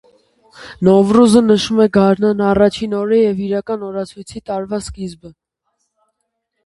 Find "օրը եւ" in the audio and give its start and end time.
3.03-3.43